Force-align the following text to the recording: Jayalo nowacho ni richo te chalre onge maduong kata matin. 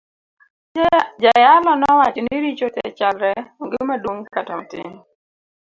Jayalo 1.21 1.71
nowacho 1.81 2.19
ni 2.23 2.35
richo 2.43 2.67
te 2.75 2.83
chalre 2.97 3.31
onge 3.61 3.79
maduong 3.89 4.21
kata 4.33 4.51
matin. 4.59 4.91